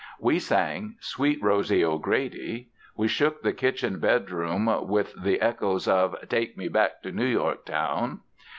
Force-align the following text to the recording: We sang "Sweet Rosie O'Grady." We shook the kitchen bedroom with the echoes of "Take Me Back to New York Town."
We 0.19 0.39
sang 0.39 0.95
"Sweet 0.99 1.37
Rosie 1.43 1.85
O'Grady." 1.85 2.69
We 2.97 3.07
shook 3.07 3.43
the 3.43 3.53
kitchen 3.53 3.99
bedroom 3.99 4.65
with 4.89 5.13
the 5.13 5.39
echoes 5.39 5.87
of 5.87 6.15
"Take 6.27 6.57
Me 6.57 6.67
Back 6.69 7.03
to 7.03 7.11
New 7.11 7.27
York 7.27 7.65
Town." 7.67 8.21